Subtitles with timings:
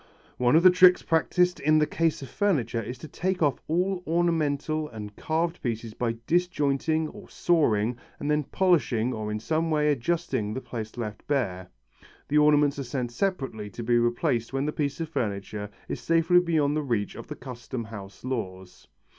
[0.39, 4.01] One of the tricks practised in the case of furniture is to take off all
[4.07, 9.91] ornamental and carved parts by disjointing or sawing and then polishing or in some way
[9.91, 11.67] adjusting the place left bare.
[12.29, 16.39] The ornaments are sent separately to be replaced when the piece of furniture is safely
[16.39, 18.87] beyond the reach of the Custom House laws.